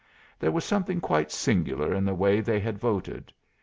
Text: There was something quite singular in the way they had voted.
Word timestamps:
There 0.39 0.51
was 0.51 0.65
something 0.65 0.99
quite 0.99 1.31
singular 1.31 1.93
in 1.93 2.05
the 2.05 2.15
way 2.15 2.41
they 2.41 2.59
had 2.59 2.79
voted. 2.79 3.31